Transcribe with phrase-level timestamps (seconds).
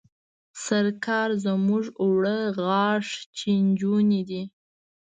[0.65, 3.07] سرکال زموږ اوړه غاښ
[3.37, 4.41] چيچوني دي.